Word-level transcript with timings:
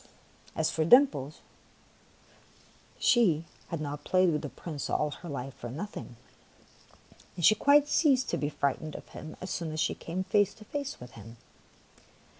As 0.55 0.71
for 0.71 0.83
Dimples, 0.83 1.41
she 2.97 3.45
had 3.67 3.79
not 3.79 4.03
played 4.03 4.31
with 4.31 4.41
the 4.41 4.49
Prince 4.49 4.89
all 4.89 5.11
her 5.11 5.29
life 5.29 5.53
for 5.53 5.69
noth 5.69 5.95
ing, 5.95 6.15
and 7.35 7.45
she 7.45 7.53
quite 7.53 7.87
ceased 7.87 8.27
to 8.29 8.37
be 8.37 8.49
frightened 8.49 8.95
of 8.95 9.09
him 9.09 9.37
as 9.41 9.51
soon 9.51 9.71
as 9.71 9.79
she 9.79 9.93
came 9.93 10.23
face 10.23 10.55
to 10.55 10.65
face 10.65 10.99
with 10.99 11.11
him. 11.11 11.37